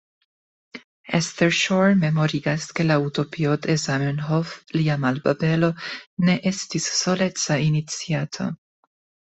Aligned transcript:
Esther 1.17 1.49
Schor 1.57 1.89
memorigas 2.05 2.65
ke 2.79 2.85
la 2.93 2.97
utopio 3.09 3.51
de 3.67 3.77
Zamenhof, 3.83 4.57
lia 4.79 4.99
Malbabelo, 5.05 5.73
ne 6.27 6.39
estis 6.55 6.91
soleca 7.03 7.61
iniciato. 7.71 8.53